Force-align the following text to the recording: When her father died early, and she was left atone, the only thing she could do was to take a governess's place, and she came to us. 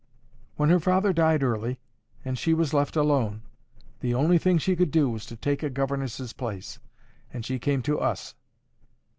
When 0.55 0.71
her 0.71 0.79
father 0.79 1.13
died 1.13 1.43
early, 1.43 1.79
and 2.25 2.35
she 2.35 2.55
was 2.55 2.73
left 2.73 2.97
atone, 2.97 3.43
the 3.99 4.15
only 4.15 4.39
thing 4.39 4.57
she 4.57 4.75
could 4.75 4.89
do 4.89 5.11
was 5.11 5.27
to 5.27 5.35
take 5.35 5.61
a 5.61 5.69
governess's 5.69 6.33
place, 6.33 6.79
and 7.31 7.45
she 7.45 7.59
came 7.59 7.83
to 7.83 7.99
us. 7.99 8.33